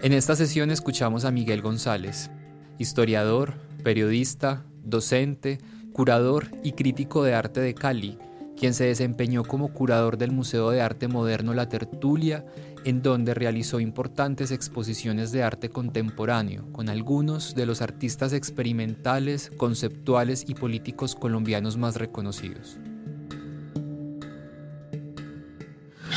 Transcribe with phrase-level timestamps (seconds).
[0.00, 2.30] En esta sesión escuchamos a Miguel González,
[2.78, 5.58] historiador, periodista, docente,
[5.92, 8.16] curador y crítico de arte de Cali,
[8.56, 12.46] quien se desempeñó como curador del Museo de Arte Moderno La Tertulia,
[12.84, 20.44] en donde realizó importantes exposiciones de arte contemporáneo con algunos de los artistas experimentales, conceptuales
[20.46, 22.78] y políticos colombianos más reconocidos.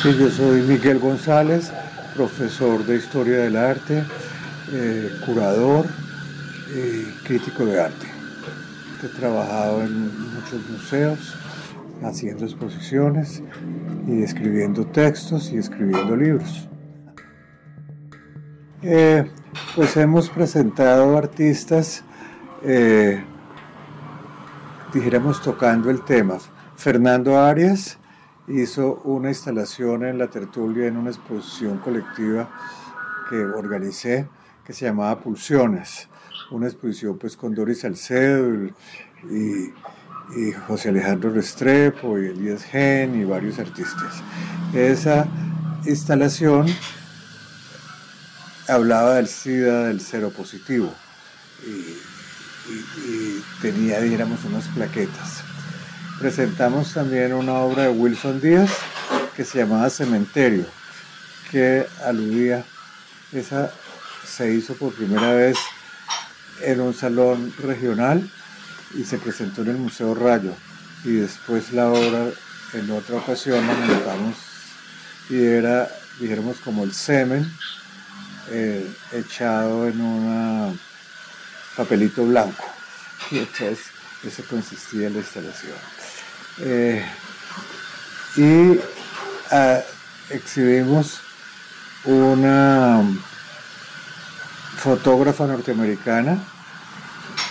[0.04, 1.72] Sí, yo soy Miguel González,
[2.16, 4.04] profesor de Historia del Arte,
[4.72, 5.86] eh, curador
[6.74, 8.08] y crítico de arte.
[9.04, 11.36] He trabajado en muchos museos,
[12.04, 13.44] haciendo exposiciones
[14.08, 16.68] y escribiendo textos y escribiendo libros.
[18.84, 19.30] Eh,
[19.76, 22.04] pues hemos presentado artistas,
[22.64, 23.24] eh,
[24.94, 26.38] dijéramos tocando el tema.
[26.76, 28.00] Fernando Arias,
[28.52, 32.50] hizo una instalación en la tertulia en una exposición colectiva
[33.30, 34.28] que organicé
[34.66, 36.08] que se llamaba Pulsiones,
[36.52, 38.68] una exposición pues con Doris Salcedo
[39.30, 39.74] y,
[40.66, 44.24] José Alejandro Restrepo y Elías Gen y varios artistas.
[44.74, 45.28] Esa
[45.86, 46.68] instalación
[48.70, 50.90] hablaba del SIDA, del cero positivo
[51.68, 51.98] y,
[53.10, 55.44] y tenía, dijéramos, unas plaquetas
[56.22, 58.70] presentamos también una obra de Wilson Díaz
[59.36, 60.66] que se llamaba Cementerio,
[61.50, 62.64] que aludía,
[63.32, 63.72] esa
[64.24, 65.58] se hizo por primera vez
[66.62, 68.30] en un salón regional
[68.94, 70.54] y se presentó en el Museo Rayo.
[71.04, 72.28] Y después la obra,
[72.74, 74.36] en otra ocasión, la montamos
[75.28, 75.90] y era,
[76.20, 77.52] dijéramos, como el semen
[78.52, 80.80] eh, echado en un
[81.76, 82.64] papelito blanco.
[83.32, 83.80] Y entonces
[84.24, 85.74] eso consistía en la instalación.
[86.60, 87.06] Eh,
[88.38, 88.80] y
[89.52, 89.82] ah,
[90.30, 91.22] exhibimos
[92.06, 93.04] una
[94.78, 96.40] fotógrafa norteamericana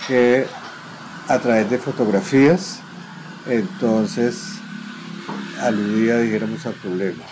[0.07, 0.45] que
[1.27, 2.79] a través de fotografías
[3.47, 4.55] entonces
[5.61, 7.23] aludía, dijéramos, al problema.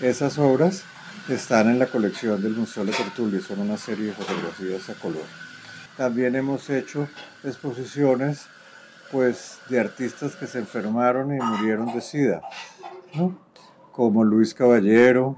[0.00, 0.82] Esas obras
[1.28, 5.24] están en la colección del Museo de Tertulia, son una serie de fotografías a color.
[5.96, 7.08] También hemos hecho
[7.44, 8.46] exposiciones
[9.10, 12.42] pues de artistas que se enfermaron y murieron de SIDA,
[13.92, 15.36] como Luis Caballero,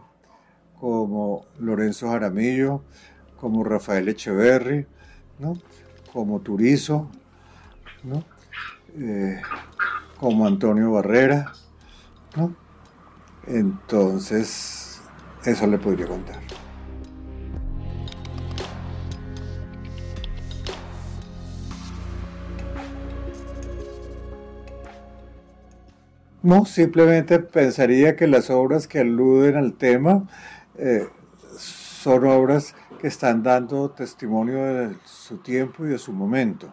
[0.78, 2.83] como Lorenzo Jaramillo,
[3.37, 4.87] como Rafael Echeverry,
[6.12, 7.09] como Turizo,
[8.99, 9.41] eh,
[10.19, 11.53] como Antonio Barrera.
[13.47, 15.00] Entonces,
[15.44, 16.61] eso le podría contar.
[26.42, 30.28] No, simplemente pensaría que las obras que aluden al tema
[30.76, 31.08] eh,
[31.56, 36.69] son obras que están dando testimonio de su tiempo y de su momento.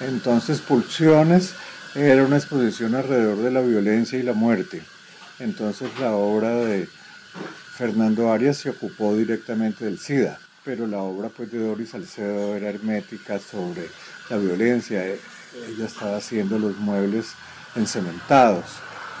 [0.00, 1.54] Entonces, Pulsiones
[1.94, 4.82] era una exposición alrededor de la violencia y la muerte.
[5.38, 6.88] Entonces, la obra de
[7.76, 12.70] Fernando Arias se ocupó directamente del SIDA, pero la obra pues, de Doris Salcedo era
[12.70, 13.88] hermética sobre
[14.30, 15.04] la violencia.
[15.04, 17.34] Ella estaba haciendo los muebles
[17.76, 18.64] encementados.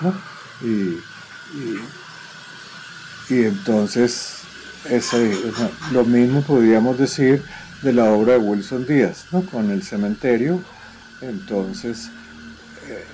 [0.00, 0.14] ¿no?
[0.66, 0.98] Y,
[3.32, 4.42] y, entonces
[5.92, 7.42] lo mismo podríamos decir
[7.82, 9.42] de la obra de Wilson Díaz, ¿no?
[9.46, 10.60] con el cementerio,
[11.20, 12.10] entonces
[12.88, 13.04] eh,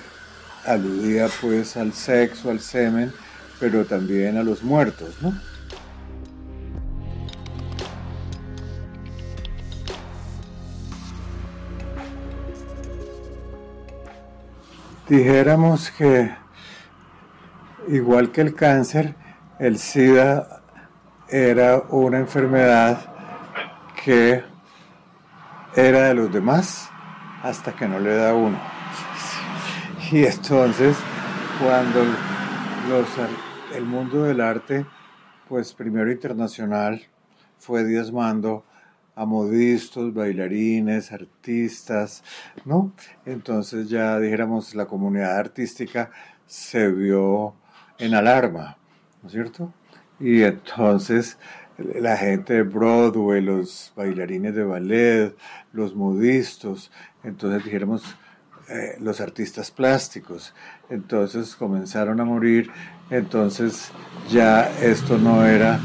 [0.65, 3.13] aludía pues al sexo, al semen,
[3.59, 5.33] pero también a los muertos, ¿no?
[15.09, 16.31] Dijéramos que
[17.87, 19.15] igual que el cáncer,
[19.57, 20.61] el SIDA
[21.27, 22.99] era una enfermedad
[24.03, 24.43] que
[25.75, 26.89] era de los demás
[27.43, 28.57] hasta que no le da uno.
[30.11, 30.95] Y entonces,
[31.59, 32.03] cuando
[33.75, 34.85] el mundo del arte,
[35.47, 37.01] pues primero internacional,
[37.57, 38.63] fue diezmando
[39.19, 42.23] a modistas, bailarines, artistas,
[42.63, 42.93] ¿no?
[43.25, 46.09] Entonces ya dijéramos la comunidad artística
[46.47, 47.53] se vio
[47.97, 48.77] en alarma,
[49.21, 49.73] ¿no es cierto?
[50.21, 51.37] Y entonces
[51.77, 55.35] la gente de Broadway, los bailarines de ballet,
[55.73, 56.89] los modistas,
[57.21, 58.15] entonces dijéramos
[58.69, 60.53] eh, los artistas plásticos,
[60.89, 62.71] entonces comenzaron a morir,
[63.09, 63.91] entonces
[64.29, 65.77] ya esto no era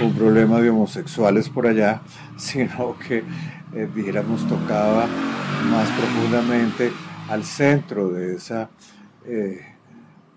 [0.00, 2.00] un problema de homosexuales por allá,
[2.36, 3.24] sino que
[3.74, 5.06] eh, dijéramos tocaba
[5.70, 6.92] más profundamente
[7.28, 8.70] al centro de esa
[9.24, 9.60] eh,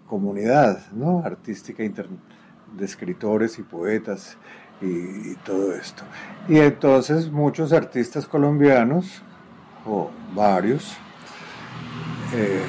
[0.08, 1.22] comunidad ¿no?
[1.26, 4.38] artística de escritores y poetas
[4.82, 6.04] y, todo esto.
[6.50, 9.22] Y entonces muchos artistas colombianos,
[9.86, 10.96] o varios,
[12.34, 12.64] eh,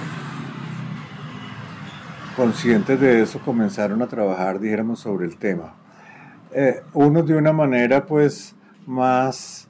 [2.37, 5.75] conscientes de eso, comenzaron a trabajar, dijéramos, sobre el tema.
[6.59, 8.57] Eh, unos de una manera pues
[8.87, 9.69] más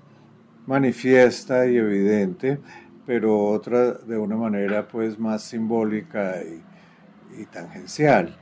[0.69, 2.61] manifiesta y evidente,
[3.05, 8.37] pero otra de una manera pues más simbólica y, tangencial.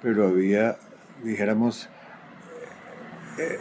[0.00, 0.78] Pero había,
[1.22, 1.90] dijéramos,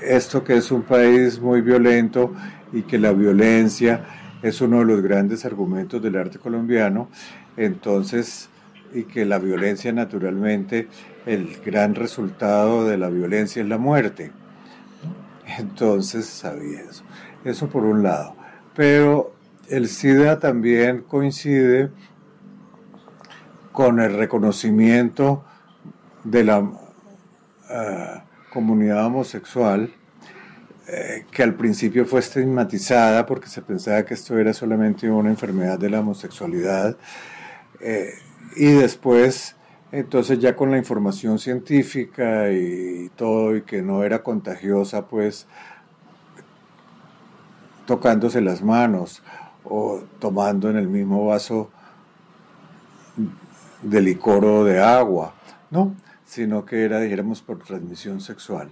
[0.01, 2.33] esto que es un país muy violento
[2.71, 4.05] y que la violencia
[4.41, 7.09] es uno de los grandes argumentos del arte colombiano,
[7.57, 8.47] entonces,
[8.93, 10.87] y que la violencia naturalmente,
[11.27, 14.31] el gran resultado de la violencia es la muerte.
[15.59, 17.03] Entonces sabía eso.
[17.43, 18.35] Eso por un lado.
[18.75, 19.33] Pero
[19.69, 21.91] el SIDA también coincide
[23.73, 25.45] con el reconocimiento
[26.23, 26.71] de la
[27.69, 29.91] ah, comunidad homosexual
[30.87, 35.77] eh, que al principio fue estigmatizada porque se pensaba que esto era solamente una enfermedad
[35.77, 36.95] de la homosexualidad
[37.81, 38.13] eh,
[38.55, 39.56] y después
[39.91, 45.47] entonces ya con la información científica y todo y que no era contagiosa pues
[47.85, 49.23] tocándose las manos
[49.63, 51.69] o tomando en el mismo vaso
[53.81, 55.33] de licor o de agua,
[55.71, 55.95] ¿no?
[56.25, 58.69] Sino que era, dijéramos, por transmisión sexual.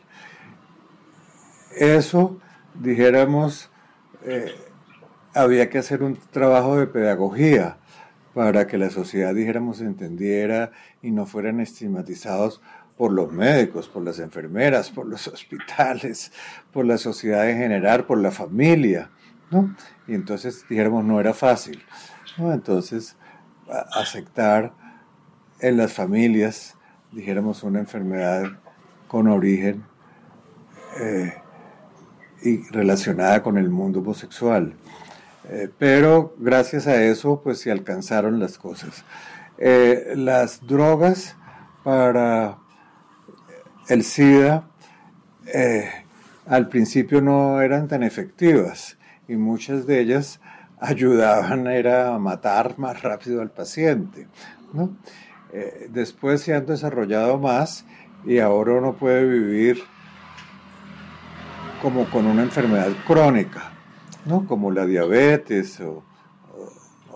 [1.78, 2.38] Eso,
[2.74, 3.70] dijéramos,
[4.24, 4.54] eh,
[5.34, 7.78] había que hacer un trabajo de pedagogía
[8.36, 10.72] para que la sociedad, dijéramos, entendiera
[11.02, 12.62] y no fueran estigmatizados
[12.98, 16.34] por los médicos, por las enfermeras, por los hospitales,
[16.74, 19.10] por la sociedad en general, por la familia,
[19.52, 19.74] ¿no?
[20.06, 21.82] Y entonces, dijéramos, no era fácil,
[22.38, 22.52] ¿no?
[22.52, 23.16] Entonces,
[23.94, 24.74] aceptar
[25.62, 26.76] en las familias,
[27.14, 28.44] dijéramos, una enfermedad
[29.08, 29.86] con origen
[31.00, 31.34] eh,
[32.44, 34.74] y relacionada con el mundo homosexual.
[35.50, 39.04] Eh, pero gracias a eso, pues se alcanzaron las cosas.
[39.58, 41.36] Eh, las drogas
[41.84, 42.58] para
[43.88, 44.68] el SIDA
[46.48, 48.98] al principio no eran tan efectivas
[49.28, 50.40] y muchas de ellas
[50.80, 54.28] ayudaban era a matar más rápido al paciente.
[54.74, 54.98] ¿no?
[55.90, 57.86] después se han desarrollado más
[58.26, 59.82] y ahora uno puede vivir
[61.82, 63.75] como con una enfermedad crónica,
[64.26, 64.46] ¿no?
[64.48, 66.04] como la diabetes o,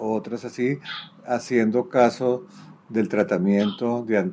[0.01, 0.79] otras así,
[1.25, 2.45] haciendo caso
[2.87, 4.31] del tratamiento de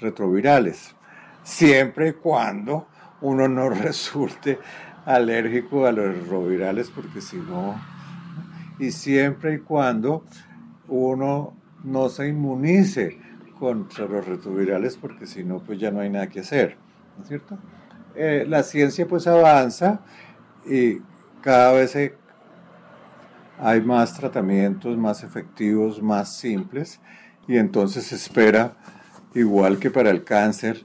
[0.00, 0.94] retrovirales,
[1.42, 2.86] siempre y cuando
[3.20, 4.58] uno no resulte
[5.04, 7.74] alérgico a los retrovirales, porque si no,
[8.78, 10.24] y siempre y cuando
[10.88, 11.54] uno
[11.84, 13.18] no se inmunice
[13.58, 16.78] contra los retrovirales, porque si no, pues ya no hay nada que hacer,
[17.16, 17.58] ¿no es cierto?
[18.14, 20.00] Eh, la ciencia pues avanza
[20.66, 20.98] y
[21.42, 21.96] cada vez
[23.58, 27.00] hay más tratamientos más efectivos, más simples
[27.46, 28.76] y entonces se espera,
[29.34, 30.84] igual que para el cáncer,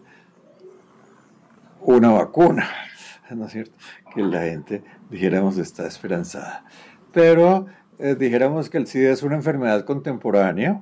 [1.79, 2.67] una vacuna,
[3.29, 3.77] ¿no es cierto?
[4.13, 6.65] Que la gente, dijéramos, está esperanzada.
[7.13, 7.67] Pero
[7.99, 10.81] eh, dijéramos que el SIDA es una enfermedad contemporánea,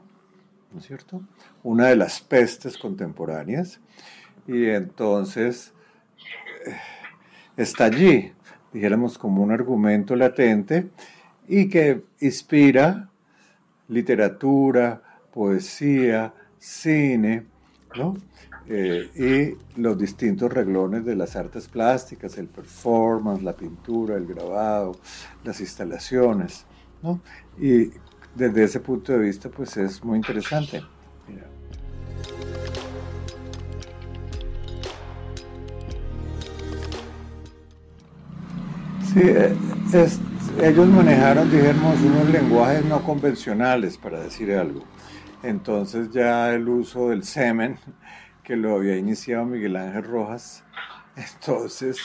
[0.72, 1.22] ¿no es cierto?
[1.64, 3.80] Una de las pestes contemporáneas.
[4.48, 5.74] Y entonces
[7.58, 8.34] está allí,
[8.76, 10.90] dijéramos como un argumento latente
[11.48, 13.10] y que inspira
[13.88, 15.02] literatura,
[15.34, 17.46] poesía, cine,
[17.96, 18.18] ¿no?
[18.68, 24.98] Eh, y los distintos reglones de las artes plásticas, el performance, la pintura, el grabado,
[25.46, 26.66] las instalaciones,
[27.02, 27.22] ¿no?
[27.58, 27.92] Y
[28.36, 30.84] desde ese punto de vista, pues es muy interesante.
[39.16, 39.56] Sí, eh,
[40.62, 44.84] ellos manejaron, dijéramos, unos lenguajes no convencionales, para decir algo.
[45.42, 47.80] Entonces ya el uso del semen,
[48.44, 50.66] que lo había iniciado Miguel Ángel Rojas,
[51.16, 51.98] entonces,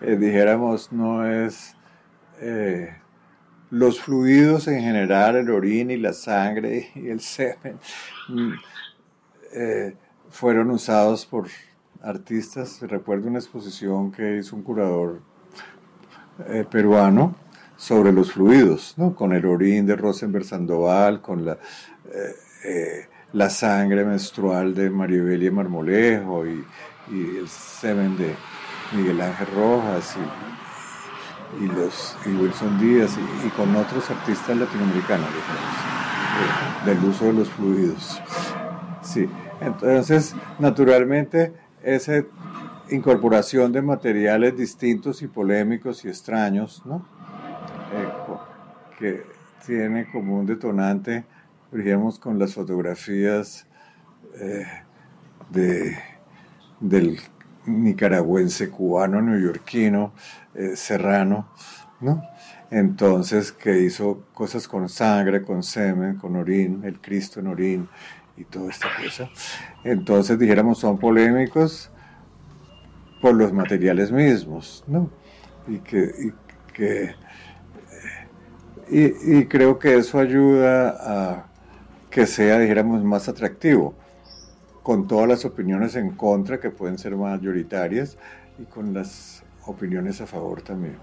[0.00, 1.76] eh, dijéramos, no es
[2.40, 2.92] eh,
[3.70, 7.78] los fluidos en general, el orina y la sangre y el semen,
[8.30, 8.52] mm,
[10.28, 11.46] fueron usados por
[12.02, 12.80] artistas.
[12.82, 15.22] Recuerdo una exposición que hizo un curador
[16.46, 17.34] eh, peruano
[17.76, 19.14] sobre los fluidos, ¿no?
[19.14, 25.50] con el orín de Rosenberg Sandoval, con la, eh, eh, la sangre menstrual de Maribel
[25.52, 26.64] Marmolejo y,
[27.10, 28.34] el semen de
[28.92, 30.14] Miguel Ángel Rojas
[31.58, 33.16] y, y los, y Wilson Díaz
[33.46, 35.28] y, con otros artistas latinoamericanos
[36.84, 38.20] del uso de los fluidos.
[39.00, 39.26] Sí,
[39.62, 42.22] entonces naturalmente esa
[42.90, 47.06] incorporación de materiales distintos y polémicos y extraños, ¿no?
[48.98, 49.22] que
[49.64, 51.24] tiene como un detonante,
[51.70, 53.66] digamos, con las fotografías
[54.40, 54.66] eh,
[55.50, 55.96] de,
[56.80, 57.18] del
[57.66, 60.12] nicaragüense cubano neoyorquino
[60.54, 61.48] eh, Serrano,
[62.00, 62.22] ¿no?
[62.70, 67.88] Entonces, que hizo cosas con sangre, con semen, con orín, el Cristo en orín
[68.36, 69.30] y toda esta cosa.
[69.84, 71.90] Entonces, dijéramos, son polémicos
[73.20, 75.10] por los materiales mismos, ¿no?
[75.66, 77.14] Y que, y que
[78.90, 81.46] y, creo que eso ayuda a
[82.10, 83.94] que sea, dijéramos, más atractivo,
[84.82, 88.16] con todas las opiniones en contra que pueden ser mayoritarias
[88.58, 90.96] y con las opiniones a favor también.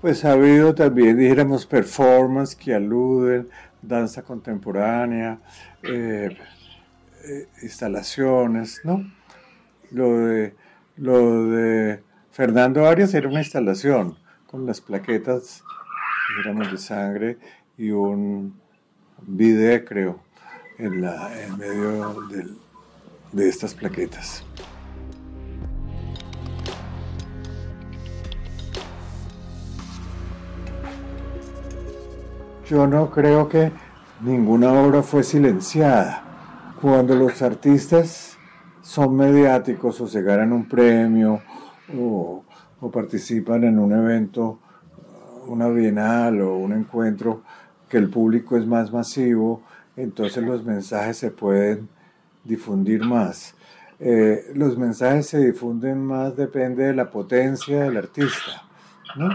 [0.00, 3.50] Pues ha habido también, dijéramos, performance que aluden,
[3.82, 5.40] danza contemporánea,
[5.82, 6.36] eh,
[7.24, 9.04] eh, instalaciones, ¿no?
[9.90, 10.54] Lo de
[11.00, 15.64] lo de Fernando Arias era una instalación con las plaquetas,
[16.36, 17.38] digamos, de sangre
[17.78, 18.60] y un
[19.22, 20.22] video, creo,
[20.78, 22.28] en, la, en medio
[23.32, 24.44] de estas plaquetas.
[32.70, 33.72] Yo no creo que
[34.20, 36.22] ninguna obra fue silenciada.
[36.80, 38.38] Cuando los artistas
[38.80, 41.42] son mediáticos o se ganan un premio
[41.98, 42.44] o,
[42.92, 44.60] participan en un evento,
[45.48, 47.42] una bienal o un encuentro
[47.88, 49.62] que el público es más masivo,
[49.96, 51.88] entonces los mensajes se pueden
[52.44, 53.56] difundir más.
[53.98, 58.62] Eh, los mensajes se difunden más depende de la potencia del artista,
[59.16, 59.28] ¿no?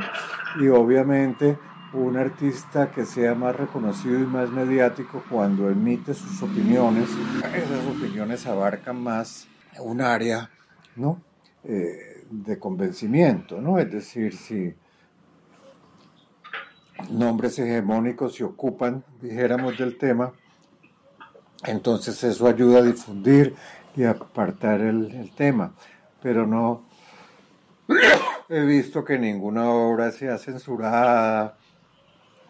[0.64, 1.58] Y obviamente
[1.98, 7.10] un artista que sea más reconocido y más mediático cuando emite sus opiniones,
[7.54, 9.48] esas opiniones abarcan más
[9.80, 10.50] un área
[10.96, 11.22] ¿no?
[11.64, 13.78] Eh, de convencimiento, ¿no?
[13.80, 14.74] es decir, si
[17.10, 20.34] nombres hegemónicos se ocupan, dijéramos, del tema,
[21.64, 23.56] entonces eso ayuda a difundir
[23.96, 25.74] y apartar el tema,
[26.22, 26.84] pero no
[28.50, 31.58] he visto que ninguna obra sea censurada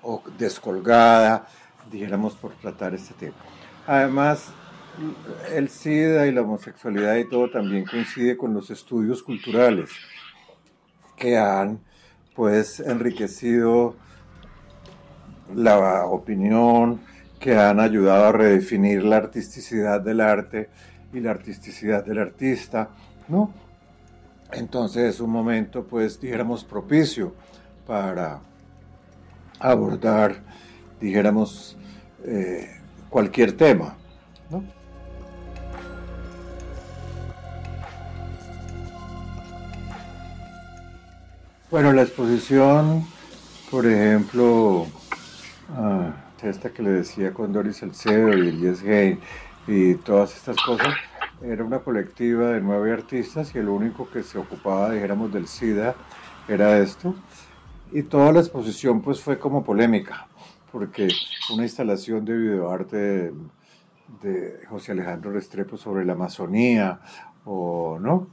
[0.06, 1.48] o descolgada,
[1.92, 3.36] dijéramos, por tratar este tema.
[3.88, 4.50] Además,
[5.52, 9.90] el SIDA y la homosexualidad y todo también coincide con los estudios culturales
[11.18, 11.80] que han
[12.36, 13.96] pues enriquecido
[15.54, 17.02] la opinión,
[17.40, 20.70] que han ayudado a redefinir la artisticidad del arte
[21.14, 22.90] y la artisticidad del artista,
[23.28, 23.54] ¿no?
[24.52, 27.34] Entonces es un momento, pues, dijéramos, propicio
[27.88, 28.42] para
[29.60, 30.42] abordar,
[31.00, 31.78] dijéramos,
[32.24, 32.70] eh,
[33.10, 33.96] cualquier tema,
[34.50, 34.64] ¿no?
[41.72, 43.06] Bueno, la exposición,
[43.70, 44.88] por ejemplo,
[45.76, 49.20] ah, esta que le decía con Doris Salcedo y Elias Gay
[49.68, 50.94] y todas estas cosas,
[51.42, 55.96] era una colectiva de nueve artistas y el único que se ocupaba, dijéramos, del SIDA
[56.48, 57.16] era esto.
[57.92, 60.28] Y toda la exposición pues fue como polémica,
[60.72, 61.08] porque
[61.54, 63.32] una instalación de videoarte
[64.22, 67.00] de, José Alejandro Restrepo sobre la Amazonía,
[67.46, 68.28] o no,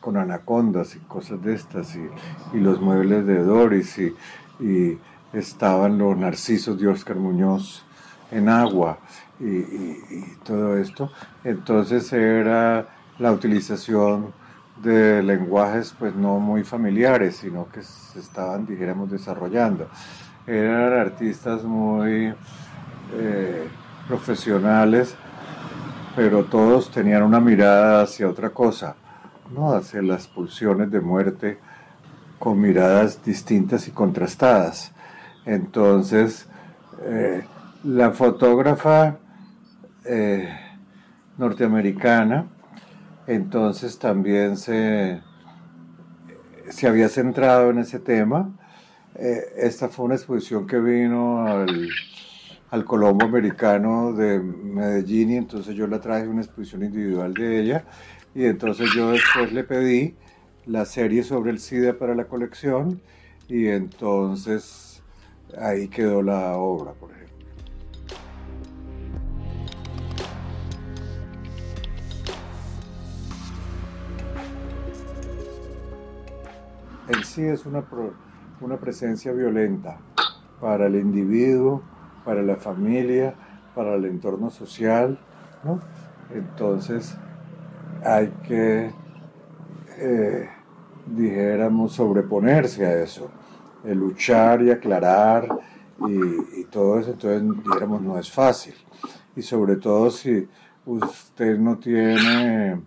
[0.00, 4.98] con anacondas y cosas de estas, y, los muebles de Doris, y,
[5.32, 7.84] estaban los narcisos de Oscar Muñoz
[8.30, 8.98] en agua,
[9.40, 11.10] y, todo esto.
[11.44, 14.32] Entonces era la utilización
[14.82, 19.88] de lenguajes pues no muy familiares, sino que se estaban, dijéramos, desarrollando.
[20.46, 22.34] Eran artistas muy
[23.14, 23.68] eh,
[24.06, 25.14] profesionales,
[26.14, 28.96] pero todos tenían una mirada hacia otra cosa
[29.54, 29.72] ¿no?
[29.72, 31.58] hacia las pulsiones de muerte
[32.38, 34.92] con miradas distintas y contrastadas.
[35.44, 36.48] Entonces,
[37.02, 37.44] eh,
[37.84, 39.18] la fotógrafa
[40.04, 40.48] eh,
[41.38, 42.46] norteamericana,
[43.26, 45.20] entonces también se,
[46.70, 48.56] se había centrado en ese tema.
[49.14, 51.88] Eh, esta fue una exposición que vino al,
[52.70, 57.84] al Colombo americano de Medellín y entonces yo la traje una exposición individual de ella
[58.34, 60.14] y entonces yo después le pedí
[60.66, 63.00] la serie sobre el SIDA para la colección
[63.48, 65.02] y entonces
[65.58, 66.92] ahí quedó la obra.
[77.08, 77.84] El SIDA es una,
[78.60, 79.98] una presencia violenta
[80.60, 81.82] para el individuo,
[82.24, 83.34] para la familia,
[83.74, 85.18] para el entorno social,
[85.62, 85.80] ¿no?
[86.34, 87.16] Entonces
[88.04, 88.90] hay que,
[89.98, 90.48] eh,
[91.06, 93.30] dijéramos, sobreponerse a eso,
[93.84, 95.48] luchar y aclarar
[96.08, 98.74] y, y, todo eso, entonces dijéramos, no es fácil.
[99.36, 100.48] Y sobre todo si
[100.84, 102.80] usted no tiene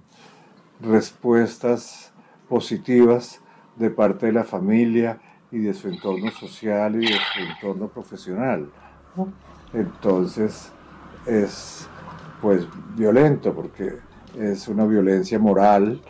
[0.81, 2.11] respuestas
[2.49, 3.41] positivas
[3.79, 5.19] de parte de la familia
[5.51, 8.69] y de su entorno social y de su entorno profesional.
[9.74, 10.71] Entonces
[11.25, 11.88] es
[12.41, 13.98] pues violento porque
[14.38, 16.01] es una violencia moral,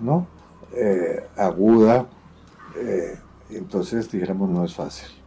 [0.00, 0.26] ¿no?
[0.74, 2.06] Eh, aguda,
[2.76, 3.18] eh,
[3.50, 5.17] entonces dijéramos no es fácil.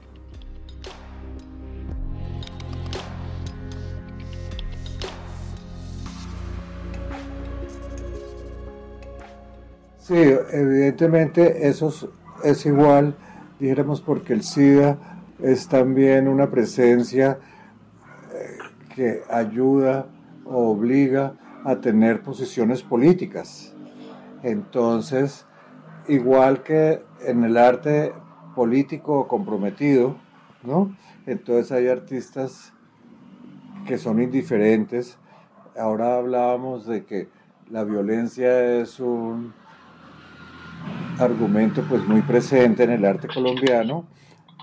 [10.12, 12.12] Sí, evidentemente eso
[12.44, 13.16] es igual,
[13.62, 14.98] dijéramos, porque el SIDA
[15.40, 17.40] es también una presencia
[18.34, 18.58] eh,
[18.94, 20.08] que ayuda
[20.44, 23.74] o obliga a tener posiciones políticas.
[24.44, 25.46] Entonces,
[26.10, 28.12] igual que en el arte
[28.54, 30.18] político comprometido,
[30.64, 30.94] ¿no?
[31.26, 32.74] Entonces hay artistas
[33.88, 35.18] que son indiferentes.
[35.80, 37.30] Ahora hablábamos de que
[37.70, 39.61] la violencia es un
[41.20, 44.08] argumento pues muy presente en el arte colombiano,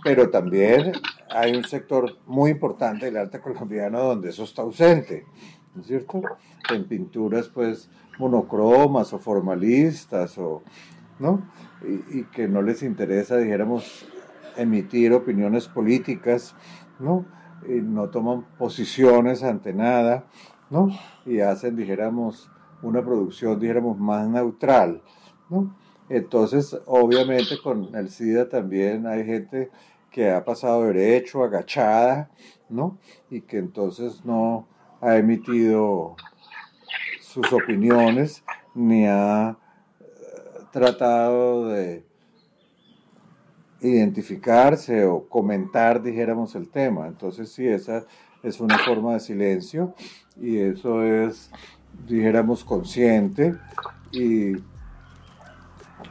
[0.02, 0.92] pero también
[1.30, 5.24] hay un sector muy importante del arte colombiano donde eso está ausente,
[5.74, 6.22] ¿no es cierto?
[6.72, 10.62] En pinturas pues monocromas o formalistas o,
[11.18, 11.42] ¿no?
[12.10, 14.06] Y, que no les interesa, dijéramos,
[14.56, 16.54] emitir opiniones políticas,
[16.98, 17.24] ¿no?
[17.68, 20.26] Y no toman posiciones ante nada,
[20.70, 20.88] ¿no?
[21.24, 22.50] Y hacen, dijéramos,
[22.82, 25.02] una producción, dijéramos, más neutral,
[25.48, 25.74] ¿no?
[26.08, 29.70] Entonces, obviamente con el SIDA también hay gente
[30.10, 32.30] que ha pasado derecho, agachada,
[32.68, 32.98] ¿no?
[33.30, 34.66] Y que entonces no
[35.00, 36.16] ha emitido
[37.20, 38.42] sus opiniones
[38.74, 39.50] ni ha
[40.00, 40.04] eh,
[40.72, 42.04] tratado de
[43.80, 47.06] identificarse o comentar, dijéramos, el tema.
[47.06, 48.06] Entonces, sí, esa
[48.42, 49.94] es una forma de silencio
[50.40, 51.50] y eso es,
[52.06, 53.54] dijéramos, consciente
[54.10, 54.52] y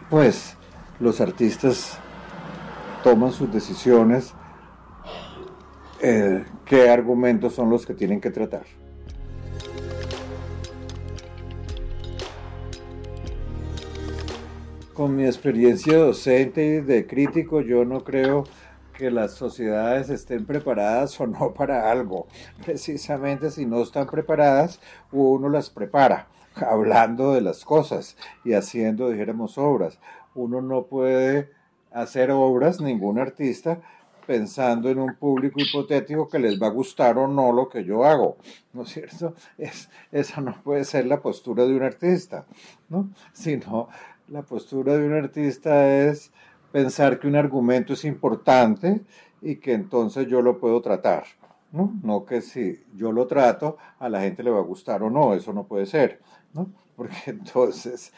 [0.09, 0.55] pues
[0.99, 1.97] los artistas
[3.03, 4.33] toman sus decisiones,
[6.01, 8.63] eh, qué argumentos son los que tienen que tratar.
[14.93, 18.45] Con mi experiencia docente y de crítico, yo no creo
[18.93, 22.27] que las sociedades estén preparadas o no para algo.
[22.65, 24.79] Precisamente si no están preparadas,
[25.11, 26.27] uno las prepara
[26.61, 29.99] hablando de las cosas y haciendo, dijéramos, obras.
[30.35, 31.49] Uno no puede
[31.91, 33.81] hacer obras, ningún artista,
[34.27, 38.03] pensando en un público hipotético que les va a gustar o no lo que yo
[38.03, 38.37] hago,
[38.73, 39.33] ¿no es cierto?
[39.57, 42.45] Es, esa no puede ser la postura de un artista,
[42.89, 43.09] ¿no?
[43.31, 43.87] Sino
[44.27, 46.31] la postura de un artista es
[46.73, 49.01] pensar que un argumento es importante
[49.41, 51.23] y que entonces yo lo puedo tratar,
[51.71, 51.93] ¿no?
[52.03, 55.33] No que si yo lo trato, a la gente le va a gustar o no,
[55.33, 56.19] eso no puede ser.
[56.95, 58.11] Porque entonces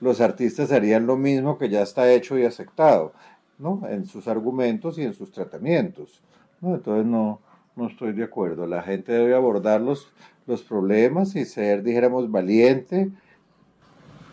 [0.00, 3.12] los artistas harían lo mismo que ya está hecho y aceptado,
[3.58, 3.82] ¿no?
[3.88, 6.22] En sus argumentos y en sus tratamientos,
[6.62, 7.40] Entonces no,
[7.74, 8.66] no estoy de acuerdo.
[8.66, 10.12] La gente debe abordar los,
[10.46, 13.10] los problemas y ser, dijéramos, valiente,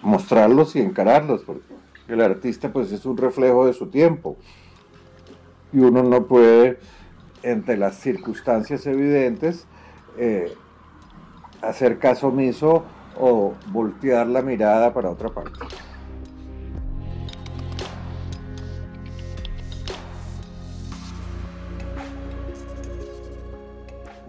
[0.04, 1.74] mostrarlos y encararlos, porque
[2.08, 4.38] el artista pues es un reflejo de su tiempo.
[5.72, 6.78] Y uno no puede,
[7.44, 9.68] entre las circunstancias evidentes,
[10.18, 10.54] eh,
[11.62, 12.84] hacer caso omiso
[13.20, 15.60] o voltear la mirada para otra parte.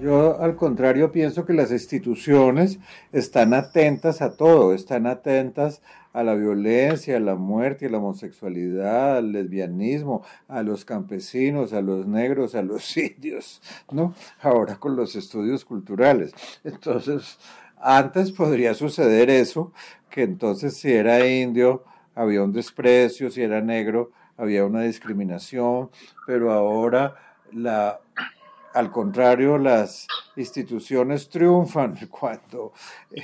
[0.00, 2.78] Yo al contrario pienso que las instituciones
[3.12, 5.80] están atentas a todo, están atentas
[6.14, 11.82] a la violencia, a la muerte, a la homosexualidad, al lesbianismo, a los campesinos, a
[11.82, 14.14] los negros, a los indios, ¿no?
[14.40, 16.32] Ahora con los estudios culturales.
[16.62, 17.38] Entonces,
[17.76, 19.72] antes podría suceder eso,
[20.08, 25.90] que entonces si era indio había un desprecio, si era negro había una discriminación,
[26.26, 27.16] pero ahora
[27.52, 28.00] la
[28.74, 32.72] al contrario, las instituciones triunfan cuando
[33.12, 33.22] eh,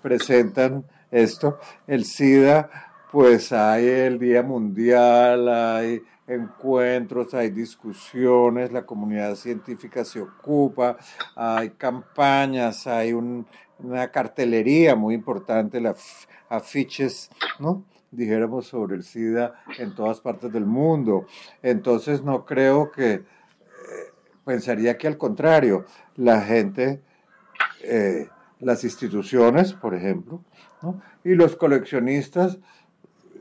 [0.00, 1.60] presentan esto.
[1.86, 2.68] El SIDA,
[3.12, 10.96] pues hay el Día Mundial, hay encuentros, hay discusiones, la comunidad científica se ocupa,
[11.36, 17.84] hay campañas, hay una cartelería muy importante, las afiches, ¿no?
[18.10, 21.26] dijéramos sobre el SIDA en todas partes del mundo.
[21.62, 23.22] Entonces no creo que
[24.44, 25.84] pensaría que al contrario,
[26.16, 27.00] la gente,
[27.82, 28.28] eh,
[28.60, 30.42] las instituciones, por ejemplo,
[31.24, 32.58] y los coleccionistas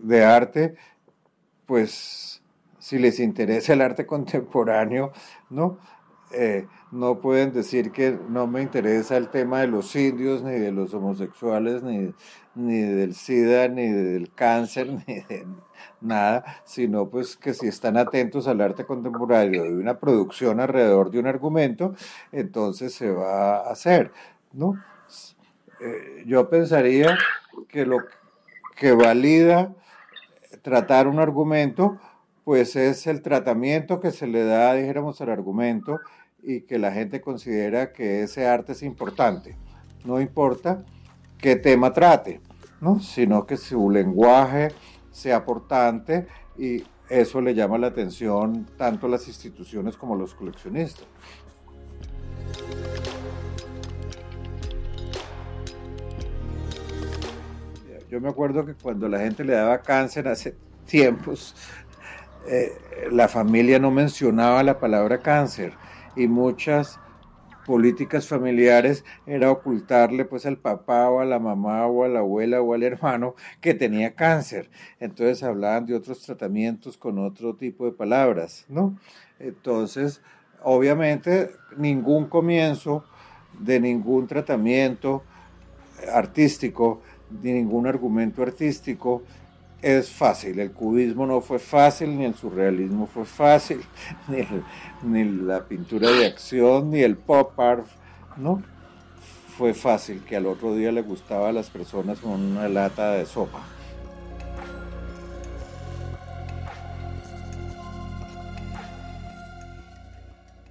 [0.01, 0.75] de arte,
[1.65, 2.41] pues
[2.79, 5.11] si les interesa el arte contemporáneo,
[5.49, 5.77] ¿no?
[6.33, 10.71] Eh, no pueden decir que no me interesa el tema de los indios, ni de
[10.71, 12.13] los homosexuales, ni,
[12.55, 15.45] ni del SIDA, ni del cáncer, ni de
[15.99, 21.19] nada, sino pues que si están atentos al arte contemporáneo de una producción alrededor de
[21.19, 21.95] un argumento,
[22.31, 24.11] entonces se va a hacer,
[24.53, 24.81] ¿no?
[25.81, 27.17] Eh, yo pensaría
[27.67, 27.97] que lo
[28.75, 29.73] que valida
[30.61, 31.99] tratar un argumento,
[32.43, 35.99] pues es el tratamiento que se le da, dijéramos, al argumento
[36.43, 39.57] y que la gente considera que ese arte es importante.
[40.05, 40.83] No importa
[41.37, 42.41] qué tema trate,
[42.79, 42.99] ¿no?
[42.99, 44.69] sino que su lenguaje
[45.11, 50.33] sea aportante y eso le llama la atención tanto a las instituciones como a los
[50.33, 51.05] coleccionistas.
[58.11, 60.53] Yo me acuerdo que cuando la gente le daba cáncer hace
[60.85, 61.55] tiempos,
[62.45, 62.73] eh,
[63.09, 65.71] la familia no mencionaba la palabra cáncer
[66.17, 66.99] y muchas
[67.65, 72.61] políticas familiares era ocultarle pues al papá o a la mamá o a la abuela
[72.61, 74.69] o al hermano que tenía cáncer.
[74.99, 78.97] Entonces hablaban de otros tratamientos con otro tipo de palabras, ¿no?
[79.39, 80.21] Entonces,
[80.61, 83.05] obviamente, ningún comienzo
[83.57, 85.23] de ningún tratamiento
[86.13, 87.01] artístico,
[87.41, 89.23] de ningún argumento artístico
[89.81, 90.59] es fácil.
[90.59, 93.81] El cubismo no fue fácil, ni el surrealismo fue fácil,
[95.03, 97.87] ni, la pintura de acción, ni el pop art,
[98.37, 98.61] ¿no?
[99.57, 103.25] Fue fácil que al otro día le gustaba a las personas con una lata de
[103.25, 103.61] sopa.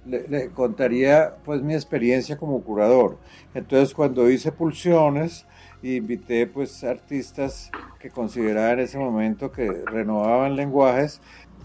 [0.05, 3.17] Le, contaría pues mi experiencia como curador.
[3.53, 5.45] Entonces cuando hice pulsiones,
[5.83, 11.21] invité pues artistas que consideraba en ese momento que renovaban lenguajes.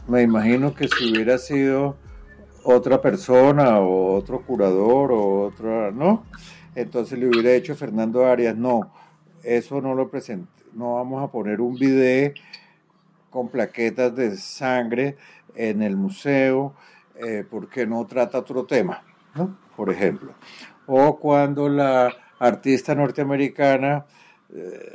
[0.08, 1.96] Me imagino que si hubiera sido
[2.62, 6.24] otra persona o otro curador o otra, ¿no?
[6.74, 8.92] Entonces le hubiera hecho Fernando Arias, no,
[9.42, 12.32] eso no lo presenté, no vamos a poner un video
[13.30, 15.16] con plaquetas de sangre
[15.54, 16.74] en el museo
[17.16, 19.02] eh, porque no trata otro tema,
[19.34, 19.56] ¿no?
[19.76, 20.34] Por ejemplo.
[20.86, 24.06] O cuando la artista norteamericana
[24.54, 24.92] eh,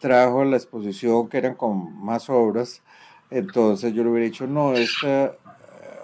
[0.00, 2.82] trajo la exposición que eran con más obras,
[3.30, 5.32] entonces yo le hubiera dicho, no, esta eh,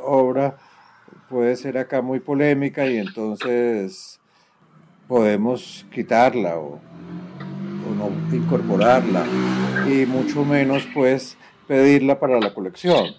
[0.02, 0.56] obra
[1.28, 4.20] puede ser acá muy polémica y entonces
[5.06, 9.24] podemos quitarla o, o no incorporarla
[9.86, 11.36] y mucho menos pues
[11.66, 13.14] pedirla para la colección.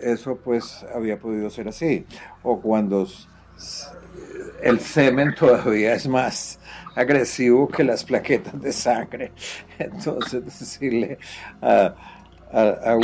[0.00, 2.06] Eso pues había podido ser así.
[2.42, 3.06] O cuando
[4.62, 6.58] el semen todavía es más
[6.94, 9.32] agresivo que las plaquetas de sangre.
[9.78, 11.18] Entonces decirle
[11.62, 11.94] a,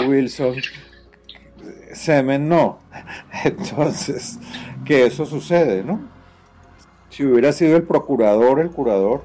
[0.06, 0.56] Wilson,
[1.92, 2.80] semen no.
[3.44, 4.38] Entonces,
[4.84, 6.00] que eso sucede, ¿no?
[7.10, 9.24] Si hubiera sido el procurador, el curador,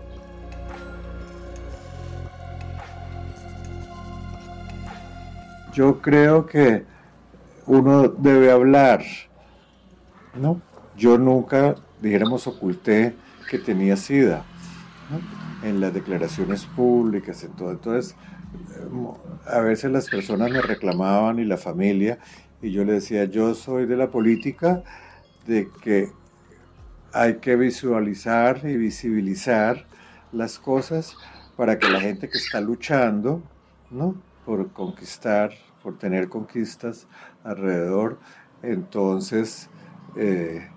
[5.73, 6.85] yo creo que
[7.65, 9.03] uno debe hablar,
[10.35, 10.61] ¿no?
[10.95, 13.15] Yo nunca, dijéramos, oculté
[13.49, 14.43] que tenía SIDA
[15.63, 17.71] en las declaraciones públicas, en todo.
[17.71, 18.15] Entonces,
[19.45, 22.19] a veces las personas me reclamaban y la familia,
[22.61, 24.83] y yo le decía, yo soy de la política
[25.47, 26.11] de que
[27.13, 29.85] hay que visualizar y visibilizar
[30.31, 31.15] las cosas
[31.57, 33.43] para que la gente que está luchando,
[33.89, 34.15] ¿no?
[34.45, 35.51] Por conquistar,
[35.83, 37.07] por tener conquistas
[37.43, 38.19] alrededor,
[38.63, 39.69] entonces
[40.15, 40.69] eh,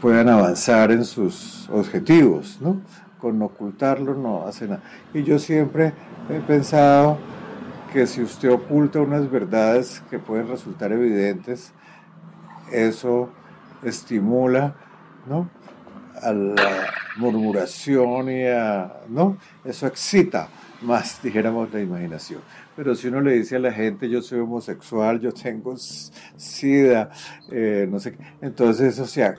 [0.00, 2.80] puedan avanzar en sus objetivos, ¿no?
[3.18, 4.82] Con ocultarlo no hace nada.
[5.12, 5.92] Y yo siempre
[6.28, 7.18] he pensado
[7.92, 11.72] que si usted oculta unas verdades que pueden resultar evidentes,
[12.72, 13.30] eso
[13.82, 14.74] estimula,
[15.26, 15.50] ¿no?
[16.22, 16.86] A la
[17.16, 19.36] murmuración y a, ¿no?
[19.64, 20.48] Eso excita
[20.82, 22.40] más, dijéramos, la imaginación.
[22.76, 27.10] Pero si uno le dice a la gente, yo soy homosexual, yo tengo sida,
[27.50, 29.34] eh, no sé qué, entonces eso se,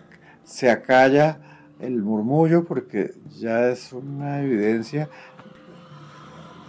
[0.51, 1.39] se acalla
[1.79, 5.09] el murmullo porque ya es una evidencia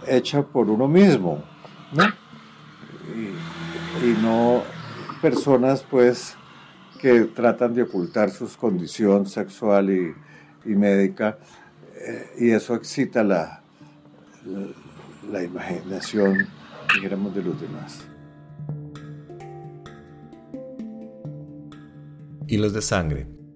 [0.07, 1.43] hecha por uno mismo,
[1.91, 2.05] ¿no?
[4.01, 4.63] Y, no
[5.21, 6.35] personas, pues,
[6.99, 10.15] que tratan de ocultar su condición sexual y,
[10.65, 11.37] médica,
[11.95, 13.61] eh, y eso excita la,
[15.31, 16.47] la, imaginación,
[16.95, 18.05] dijéramos, de los demás.
[22.47, 23.27] Hilos de Sangre,